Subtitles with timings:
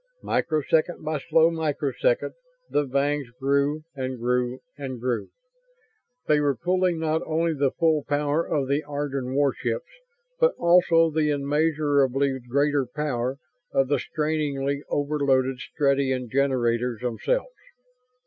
[0.23, 2.33] Microsecond by slow microsecond
[2.71, 5.29] the Vangs grew and grew and grew.
[6.25, 9.91] They were pulling not only the full power of the Ardan warships,
[10.39, 13.37] but also the immeasurably greater power
[13.71, 17.53] of the strainingly overloaded Strettsian generators themselves.